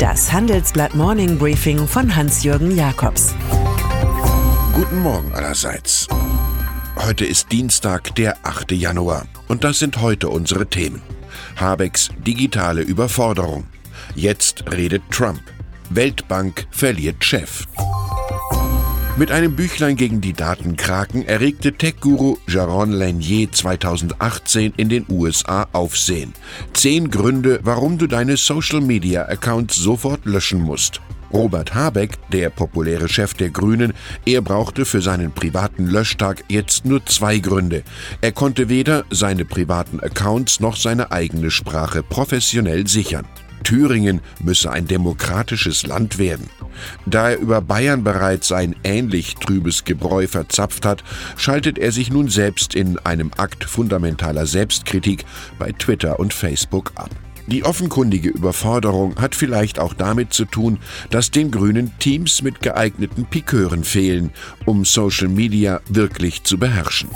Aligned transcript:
Das 0.00 0.32
Handelsblatt 0.32 0.94
Morning 0.94 1.36
Briefing 1.36 1.86
von 1.86 2.16
Hans-Jürgen 2.16 2.74
Jakobs. 2.74 3.34
Guten 4.72 5.02
Morgen 5.02 5.30
allerseits. 5.34 6.08
Heute 6.96 7.26
ist 7.26 7.52
Dienstag, 7.52 8.14
der 8.14 8.38
8. 8.42 8.72
Januar. 8.72 9.26
Und 9.46 9.62
das 9.62 9.78
sind 9.78 10.00
heute 10.00 10.30
unsere 10.30 10.66
Themen. 10.66 11.02
Habecks 11.56 12.08
digitale 12.16 12.80
Überforderung. 12.80 13.66
Jetzt 14.14 14.64
redet 14.72 15.02
Trump. 15.10 15.42
Weltbank 15.90 16.66
verliert 16.70 17.22
Chef. 17.22 17.66
Mit 19.20 19.32
einem 19.32 19.54
Büchlein 19.54 19.96
gegen 19.96 20.22
die 20.22 20.32
Datenkraken 20.32 21.26
erregte 21.26 21.74
Tech-Guru 21.74 22.38
Jaron 22.48 22.90
Lanier 22.90 23.52
2018 23.52 24.72
in 24.78 24.88
den 24.88 25.04
USA 25.10 25.68
Aufsehen. 25.74 26.32
Zehn 26.72 27.10
Gründe, 27.10 27.60
warum 27.62 27.98
du 27.98 28.06
deine 28.06 28.38
Social-Media-Accounts 28.38 29.76
sofort 29.76 30.24
löschen 30.24 30.62
musst. 30.62 31.02
Robert 31.34 31.74
Habeck, 31.74 32.16
der 32.30 32.48
populäre 32.48 33.10
Chef 33.10 33.34
der 33.34 33.50
Grünen, 33.50 33.92
er 34.24 34.40
brauchte 34.40 34.86
für 34.86 35.02
seinen 35.02 35.32
privaten 35.32 35.86
Löschtag 35.86 36.42
jetzt 36.48 36.86
nur 36.86 37.04
zwei 37.04 37.40
Gründe. 37.40 37.82
Er 38.22 38.32
konnte 38.32 38.70
weder 38.70 39.04
seine 39.10 39.44
privaten 39.44 40.00
Accounts 40.00 40.60
noch 40.60 40.76
seine 40.76 41.12
eigene 41.12 41.50
Sprache 41.50 42.02
professionell 42.02 42.86
sichern. 42.86 43.26
Thüringen 43.64 44.20
müsse 44.42 44.70
ein 44.70 44.86
demokratisches 44.86 45.86
Land 45.86 46.18
werden. 46.18 46.48
Da 47.06 47.30
er 47.30 47.38
über 47.38 47.60
Bayern 47.60 48.04
bereits 48.04 48.52
ein 48.52 48.76
ähnlich 48.84 49.34
trübes 49.34 49.84
Gebräu 49.84 50.26
verzapft 50.26 50.86
hat, 50.86 51.04
schaltet 51.36 51.78
er 51.78 51.92
sich 51.92 52.10
nun 52.10 52.28
selbst 52.28 52.74
in 52.74 52.98
einem 52.98 53.30
Akt 53.36 53.64
fundamentaler 53.64 54.46
Selbstkritik 54.46 55.24
bei 55.58 55.72
Twitter 55.72 56.18
und 56.18 56.32
Facebook 56.32 56.92
ab. 56.94 57.10
Die 57.46 57.64
offenkundige 57.64 58.28
Überforderung 58.28 59.16
hat 59.20 59.34
vielleicht 59.34 59.80
auch 59.80 59.92
damit 59.92 60.32
zu 60.32 60.44
tun, 60.44 60.78
dass 61.10 61.32
den 61.32 61.50
Grünen 61.50 61.90
Teams 61.98 62.42
mit 62.42 62.60
geeigneten 62.62 63.24
Pikeuren 63.24 63.82
fehlen, 63.82 64.30
um 64.66 64.84
Social 64.84 65.28
Media 65.28 65.80
wirklich 65.88 66.44
zu 66.44 66.58
beherrschen. 66.58 67.10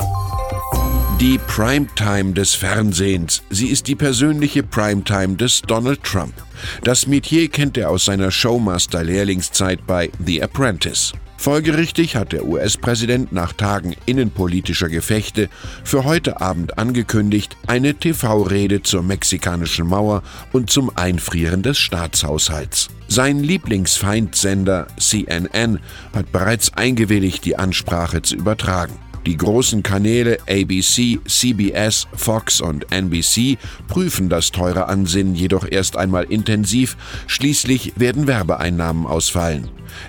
Die 1.21 1.39
Primetime 1.39 2.33
des 2.33 2.55
Fernsehens. 2.55 3.43
Sie 3.49 3.69
ist 3.69 3.87
die 3.87 3.95
persönliche 3.95 4.65
Primetime 4.65 5.37
des 5.37 5.63
Donald 5.63 6.03
Trump. 6.03 6.35
Das 6.83 7.07
Metier 7.07 7.49
kennt 7.49 7.79
er 7.79 7.91
aus 7.91 8.05
seiner 8.05 8.33
Showmaster-Lehrlingszeit 8.33 9.87
bei 9.87 10.11
The 10.25 10.43
Apprentice. 10.43 11.13
Folgerichtig 11.37 12.17
hat 12.17 12.33
der 12.33 12.47
US-Präsident 12.47 13.31
nach 13.33 13.53
Tagen 13.53 13.95
innenpolitischer 14.07 14.89
Gefechte 14.89 15.49
für 15.85 16.05
heute 16.05 16.41
Abend 16.41 16.79
angekündigt, 16.79 17.57
eine 17.67 17.95
TV-Rede 17.95 18.83
zur 18.83 19.03
mexikanischen 19.03 19.87
Mauer 19.87 20.23
und 20.53 20.69
zum 20.71 20.91
Einfrieren 20.97 21.63
des 21.63 21.79
Staatshaushalts. 21.79 22.89
Sein 23.07 23.39
Lieblingsfeindsender 23.39 24.89
CNN 24.99 25.79
hat 26.13 26.33
bereits 26.33 26.73
eingewilligt, 26.75 27.45
die 27.45 27.57
Ansprache 27.57 28.23
zu 28.23 28.35
übertragen. 28.35 29.04
Die 29.27 29.37
großen 29.39 29.83
Kanäle 29.83 30.39
ABC, 30.49 31.19
CBS, 31.27 32.07
Fox 32.15 32.61
und 32.61 32.93
NBC 32.93 33.57
prüfen 33.89 34.29
das 34.29 34.51
teure 34.51 34.89
Ansinnen 34.89 35.35
jedoch 35.35 35.67
erst 35.71 35.97
einmal 35.97 36.25
intensiv, 36.25 36.97
schließlich 37.27 37.95
werden 37.97 38.27
Werbeeinnahmen 38.27 39.07
ausfallen. 39.07 39.69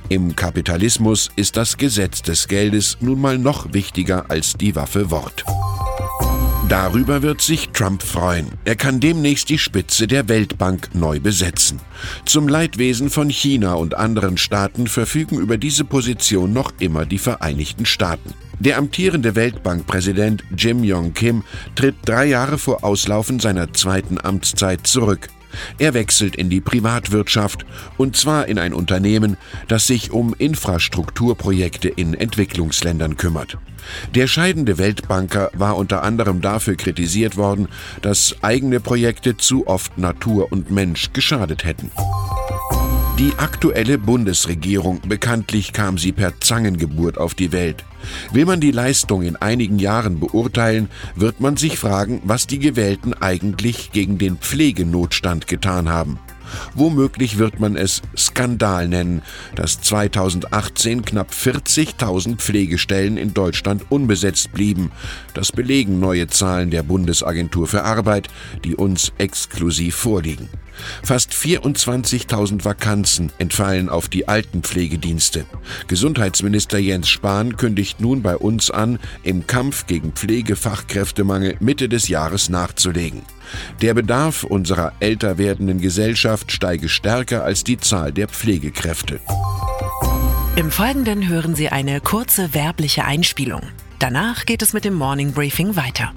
Im 0.09 0.36
Kapitalismus 0.36 1.30
ist 1.36 1.55
das 1.55 1.77
Gesetz 1.77 2.23
des 2.23 2.47
Geldes 2.47 2.97
nun 2.99 3.21
mal 3.21 3.38
noch 3.38 3.71
wichtiger 3.73 4.30
als 4.30 4.53
die 4.53 4.75
Waffe 4.75 5.11
Wort. 5.11 5.45
Darüber 6.69 7.21
wird 7.21 7.41
sich 7.41 7.69
Trump 7.69 8.02
freuen. 8.02 8.47
Er 8.66 8.75
kann 8.75 8.99
demnächst 8.99 9.49
die 9.49 9.59
Spitze 9.59 10.08
der 10.08 10.27
Weltbank 10.27 10.95
neu 10.95 11.19
besetzen. 11.19 11.80
Zum 12.25 12.47
Leidwesen 12.47 13.11
von 13.11 13.30
China 13.30 13.75
und 13.75 13.94
anderen 13.94 14.38
Staaten 14.38 14.88
verfügen 14.88 15.38
über 15.38 15.58
diese 15.58 15.86
Position 15.86 16.53
noch 16.53 16.73
immer 16.80 17.05
die 17.05 17.19
Vereinigten 17.19 17.86
Staaten. 17.86 18.33
Der 18.59 18.77
amtierende 18.80 19.36
Weltbankpräsident 19.36 20.43
Jim 20.58 20.83
Yong 20.83 21.14
Kim 21.14 21.43
tritt 21.75 21.98
drei 22.04 22.25
Jahre 22.25 22.58
vor 22.58 22.83
Auslaufen 22.83 23.39
seiner 23.39 23.71
zweiten 23.73 24.20
Amtszeit 24.20 24.87
zurück. 24.87 25.27
Er 25.77 25.93
wechselt 25.93 26.36
in 26.36 26.49
die 26.49 26.61
Privatwirtschaft 26.61 27.66
und 27.98 28.16
zwar 28.16 28.48
in 28.48 28.60
ein 28.60 28.73
Unternehmen, 28.73 29.38
das 29.67 29.88
sich 29.88 30.11
um 30.11 30.33
Infrastrukturprojekte 30.33 31.89
in 31.89 32.14
Entwicklungsländern 32.14 33.17
kümmert. 33.17 33.58
Der 34.14 34.27
scheidende 34.27 34.77
Weltbanker 34.77 35.52
war 35.54 35.77
unter 35.77 36.04
anderem 36.04 36.42
dafür 36.42 36.76
kritisiert 36.76 37.38
worden, 37.38 37.67
dass 38.02 38.36
eigene 38.42 38.80
Projekte 38.80 39.38
zu 39.38 39.67
oft 39.67 39.98
Natur 39.98 40.52
und 40.52 40.71
Mensch 40.71 41.14
geschadet 41.14 41.66
hätten. 41.66 41.92
Die 43.17 43.31
aktuelle 43.37 43.98
Bundesregierung, 43.98 44.99
bekanntlich 45.08 45.71
kam 45.71 45.98
sie 45.98 46.11
per 46.11 46.37
Zangengeburt 46.42 47.17
auf 47.17 47.33
die 47.33 47.53
Welt. 47.53 47.86
Will 48.33 48.45
man 48.45 48.59
die 48.59 48.71
Leistung 48.71 49.21
in 49.21 49.37
einigen 49.37 49.80
Jahren 49.80 50.20
beurteilen, 50.20 50.89
wird 51.15 51.39
man 51.39 51.55
sich 51.55 51.80
fragen, 51.80 52.21
was 52.25 52.45
die 52.45 52.59
Gewählten 52.59 53.14
eigentlich 53.14 53.93
gegen 53.93 54.17
den 54.17 54.36
Pflegenotstand 54.36 55.48
getan 55.48 55.87
haben. 55.87 56.20
Womöglich 56.73 57.37
wird 57.37 57.61
man 57.61 57.77
es 57.77 58.02
Skandal 58.17 58.89
nennen, 58.89 59.21
dass 59.55 59.80
2018 59.80 61.05
knapp 61.05 61.31
40.000 61.31 62.36
Pflegestellen 62.36 63.15
in 63.15 63.33
Deutschland 63.33 63.86
unbesetzt 63.89 64.52
blieben. 64.52 64.92
Das 65.33 65.54
belegen 65.54 66.02
neue 66.02 66.27
Zahlen 66.27 66.70
der 66.70 66.83
Bundesagentur 66.83 67.67
für 67.67 67.83
Arbeit, 67.83 68.27
die 68.65 68.75
uns 68.75 69.14
exklusiv 69.17 69.95
vorliegen. 69.95 70.49
Fast 71.03 71.33
24.000 71.33 72.65
Vakanzen 72.65 73.31
entfallen 73.37 73.89
auf 73.89 74.09
die 74.09 74.27
Altenpflegedienste. 74.27 75.45
Gesundheitsminister 75.87 76.77
Jens 76.77 77.09
Spahn 77.09 77.58
kündigt 77.58 77.99
nun 78.02 78.21
bei 78.21 78.37
uns 78.37 78.71
an, 78.71 78.99
im 79.23 79.47
Kampf 79.47 79.87
gegen 79.87 80.11
Pflegefachkräftemangel 80.13 81.58
Mitte 81.59 81.89
des 81.89 82.08
Jahres 82.08 82.49
nachzulegen. 82.49 83.21
Der 83.81 83.93
Bedarf 83.93 84.43
unserer 84.43 84.93
älter 84.99 85.37
werdenden 85.37 85.80
Gesellschaft 85.80 86.52
steige 86.52 86.89
stärker 86.89 87.43
als 87.43 87.63
die 87.63 87.77
Zahl 87.77 88.11
der 88.11 88.27
Pflegekräfte. 88.27 89.19
Im 90.55 90.71
Folgenden 90.71 91.27
hören 91.27 91.53
Sie 91.53 91.69
eine 91.69 91.99
kurze 91.99 92.53
werbliche 92.53 93.03
Einspielung. 93.03 93.61
Danach 93.99 94.45
geht 94.45 94.61
es 94.61 94.73
mit 94.73 94.86
dem 94.86 94.93
Morning 94.93 95.33
Briefing 95.33 95.75
weiter. 95.75 96.13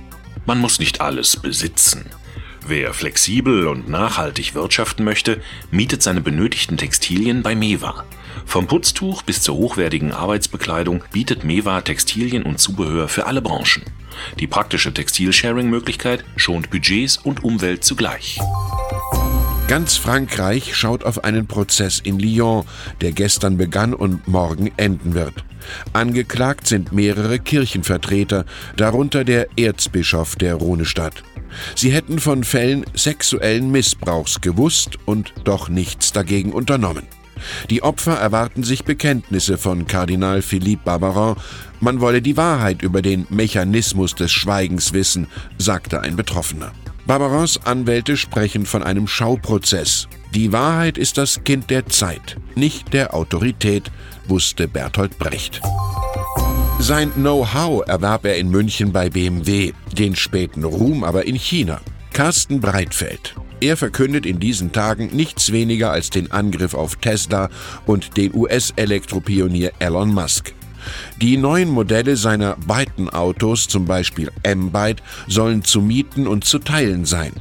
Man 0.46 0.60
muss 0.60 0.78
nicht 0.78 1.00
alles 1.00 1.36
besitzen. 1.36 2.06
Wer 2.70 2.92
flexibel 2.92 3.66
und 3.66 3.88
nachhaltig 3.88 4.54
wirtschaften 4.54 5.02
möchte, 5.02 5.40
mietet 5.70 6.02
seine 6.02 6.20
benötigten 6.20 6.76
Textilien 6.76 7.42
bei 7.42 7.54
Mewa. 7.54 8.04
Vom 8.44 8.66
Putztuch 8.66 9.22
bis 9.22 9.40
zur 9.40 9.56
hochwertigen 9.56 10.12
Arbeitsbekleidung 10.12 11.02
bietet 11.10 11.44
Mewa 11.44 11.80
Textilien 11.80 12.42
und 12.42 12.60
Zubehör 12.60 13.08
für 13.08 13.24
alle 13.24 13.40
Branchen. 13.40 13.84
Die 14.38 14.46
praktische 14.46 14.92
Textilsharing-Möglichkeit 14.92 16.26
schont 16.36 16.68
Budgets 16.68 17.16
und 17.16 17.42
Umwelt 17.42 17.84
zugleich. 17.84 18.38
Ganz 19.68 19.98
Frankreich 19.98 20.74
schaut 20.74 21.04
auf 21.04 21.24
einen 21.24 21.46
Prozess 21.46 22.00
in 22.00 22.18
Lyon, 22.18 22.64
der 23.02 23.12
gestern 23.12 23.58
begann 23.58 23.92
und 23.92 24.26
morgen 24.26 24.72
enden 24.78 25.12
wird. 25.12 25.44
Angeklagt 25.92 26.66
sind 26.66 26.92
mehrere 26.92 27.38
Kirchenvertreter, 27.38 28.46
darunter 28.78 29.24
der 29.24 29.46
Erzbischof 29.58 30.36
der 30.36 30.54
Rhonestadt. 30.54 31.22
Sie 31.74 31.92
hätten 31.92 32.18
von 32.18 32.44
Fällen 32.44 32.86
sexuellen 32.94 33.70
Missbrauchs 33.70 34.40
gewusst 34.40 34.98
und 35.04 35.34
doch 35.44 35.68
nichts 35.68 36.12
dagegen 36.12 36.52
unternommen. 36.52 37.06
Die 37.68 37.82
Opfer 37.82 38.14
erwarten 38.14 38.62
sich 38.62 38.84
Bekenntnisse 38.84 39.58
von 39.58 39.86
Kardinal 39.86 40.40
Philippe 40.40 40.84
Barbarin. 40.86 41.36
Man 41.80 42.00
wolle 42.00 42.22
die 42.22 42.38
Wahrheit 42.38 42.80
über 42.80 43.02
den 43.02 43.26
Mechanismus 43.28 44.14
des 44.14 44.32
Schweigens 44.32 44.94
wissen, 44.94 45.26
sagte 45.58 46.00
ein 46.00 46.16
Betroffener. 46.16 46.72
Barbarins 47.08 47.58
Anwälte 47.64 48.18
sprechen 48.18 48.66
von 48.66 48.82
einem 48.82 49.08
Schauprozess. 49.08 50.08
Die 50.34 50.52
Wahrheit 50.52 50.98
ist 50.98 51.16
das 51.16 51.42
Kind 51.42 51.70
der 51.70 51.86
Zeit, 51.86 52.36
nicht 52.54 52.92
der 52.92 53.14
Autorität, 53.14 53.90
wusste 54.26 54.68
Bertolt 54.68 55.18
Brecht. 55.18 55.62
Sein 56.78 57.10
Know-how 57.14 57.82
erwarb 57.88 58.26
er 58.26 58.36
in 58.36 58.50
München 58.50 58.92
bei 58.92 59.08
BMW, 59.08 59.72
den 59.90 60.16
späten 60.16 60.64
Ruhm 60.64 61.02
aber 61.02 61.24
in 61.24 61.36
China. 61.36 61.80
Carsten 62.12 62.60
Breitfeld. 62.60 63.34
Er 63.60 63.78
verkündet 63.78 64.26
in 64.26 64.38
diesen 64.38 64.72
Tagen 64.72 65.08
nichts 65.10 65.50
weniger 65.50 65.90
als 65.90 66.10
den 66.10 66.30
Angriff 66.30 66.74
auf 66.74 66.96
Tesla 66.96 67.48
und 67.86 68.18
den 68.18 68.34
US-Elektropionier 68.34 69.72
Elon 69.78 70.12
Musk. 70.12 70.52
Die 71.20 71.36
neuen 71.36 71.68
Modelle 71.68 72.16
seiner 72.16 72.56
Byton-Autos, 72.56 73.68
zum 73.68 73.84
Beispiel 73.86 74.30
M-Byte, 74.42 75.02
sollen 75.26 75.64
zu 75.64 75.80
mieten 75.80 76.26
und 76.26 76.44
zu 76.44 76.58
teilen 76.58 77.04
sein. 77.04 77.32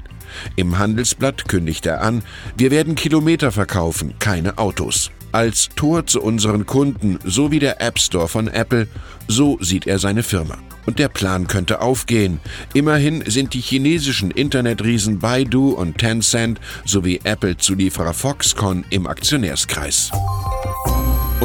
Im 0.55 0.77
Handelsblatt 0.77 1.47
kündigt 1.47 1.85
er 1.85 2.01
an, 2.01 2.23
wir 2.57 2.71
werden 2.71 2.95
Kilometer 2.95 3.51
verkaufen, 3.51 4.15
keine 4.19 4.57
Autos 4.57 5.11
als 5.31 5.69
Tor 5.75 6.07
zu 6.07 6.21
unseren 6.21 6.65
Kunden, 6.65 7.19
so 7.23 7.51
wie 7.51 7.59
der 7.59 7.81
App 7.81 7.99
Store 7.99 8.27
von 8.27 8.47
Apple, 8.47 8.87
so 9.27 9.57
sieht 9.61 9.87
er 9.87 9.99
seine 9.99 10.23
Firma. 10.23 10.57
Und 10.85 10.99
der 10.99 11.09
Plan 11.09 11.47
könnte 11.47 11.81
aufgehen. 11.81 12.39
Immerhin 12.73 13.23
sind 13.27 13.53
die 13.53 13.59
chinesischen 13.59 14.31
Internetriesen 14.31 15.19
Baidu 15.19 15.71
und 15.71 15.97
Tencent 15.97 16.59
sowie 16.85 17.19
Apple-Zulieferer 17.23 18.13
Foxconn 18.13 18.85
im 18.89 19.05
Aktionärskreis. 19.05 20.11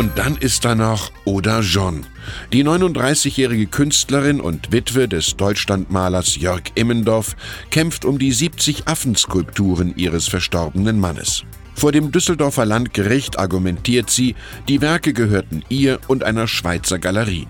Und 0.03 0.19
dann 0.19 0.37
ist 0.37 0.65
da 0.65 0.75
noch 0.75 1.13
Oda 1.25 1.61
John. 1.61 2.05
Die 2.53 2.65
39-jährige 2.65 3.67
Künstlerin 3.67 4.41
und 4.41 4.73
Witwe 4.73 5.07
des 5.07 5.37
Deutschlandmalers 5.37 6.35
Jörg 6.35 6.63
Immendorf 6.75 7.37
kämpft 7.71 8.05
um 8.05 8.19
die 8.19 8.33
70 8.33 8.89
Affenskulpturen 8.89 9.95
ihres 9.97 10.27
verstorbenen 10.27 10.99
Mannes. 10.99 11.45
Vor 11.77 11.93
dem 11.93 12.11
Düsseldorfer 12.11 12.67
Landgericht 12.67 13.39
argumentiert 13.39 14.11
sie, 14.11 14.35
die 14.67 14.81
Werke 14.81 15.13
gehörten 15.13 15.63
ihr 15.69 16.01
und 16.09 16.25
einer 16.25 16.49
Schweizer 16.49 16.99
Galerie. 16.99 17.47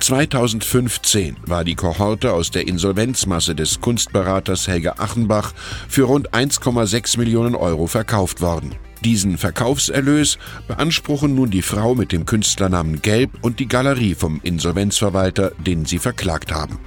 2015 0.00 1.36
war 1.46 1.64
die 1.64 1.74
Kohorte 1.74 2.32
aus 2.32 2.50
der 2.50 2.66
Insolvenzmasse 2.68 3.54
des 3.54 3.80
Kunstberaters 3.80 4.68
Helge 4.68 4.98
Achenbach 4.98 5.52
für 5.88 6.04
rund 6.04 6.32
1,6 6.32 7.18
Millionen 7.18 7.54
Euro 7.54 7.86
verkauft 7.86 8.40
worden. 8.40 8.74
Diesen 9.04 9.38
Verkaufserlös 9.38 10.38
beanspruchen 10.68 11.34
nun 11.34 11.50
die 11.50 11.62
Frau 11.62 11.94
mit 11.94 12.12
dem 12.12 12.26
Künstlernamen 12.26 13.02
Gelb 13.02 13.30
und 13.42 13.60
die 13.60 13.68
Galerie 13.68 14.14
vom 14.14 14.40
Insolvenzverwalter, 14.42 15.52
den 15.58 15.84
sie 15.84 15.98
verklagt 15.98 16.52
haben. 16.52 16.78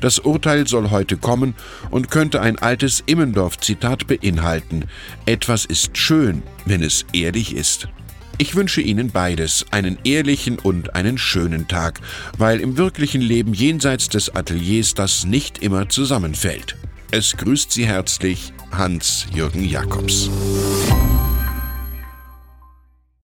Das 0.00 0.18
Urteil 0.18 0.66
soll 0.66 0.90
heute 0.90 1.16
kommen 1.16 1.54
und 1.90 2.10
könnte 2.10 2.40
ein 2.40 2.58
altes 2.58 3.02
Immendorf-Zitat 3.06 4.06
beinhalten. 4.06 4.84
Etwas 5.26 5.64
ist 5.64 5.96
schön, 5.96 6.42
wenn 6.64 6.82
es 6.82 7.04
ehrlich 7.12 7.54
ist. 7.54 7.88
Ich 8.40 8.54
wünsche 8.54 8.80
Ihnen 8.80 9.10
beides, 9.10 9.66
einen 9.72 9.98
ehrlichen 10.04 10.60
und 10.60 10.94
einen 10.94 11.18
schönen 11.18 11.66
Tag, 11.66 12.00
weil 12.38 12.60
im 12.60 12.76
wirklichen 12.76 13.20
Leben 13.20 13.52
jenseits 13.52 14.08
des 14.08 14.32
Ateliers 14.32 14.94
das 14.94 15.24
nicht 15.24 15.58
immer 15.58 15.88
zusammenfällt. 15.88 16.76
Es 17.10 17.36
grüßt 17.36 17.72
Sie 17.72 17.86
herzlich 17.86 18.52
Hans-Jürgen 18.70 19.64
Jakobs. 19.64 20.30